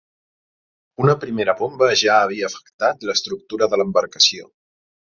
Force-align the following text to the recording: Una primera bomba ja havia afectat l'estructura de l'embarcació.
Una 1.03 1.15
primera 1.25 1.55
bomba 1.59 1.91
ja 2.03 2.17
havia 2.23 2.49
afectat 2.51 3.09
l'estructura 3.11 3.73
de 3.75 3.83
l'embarcació. 3.83 4.53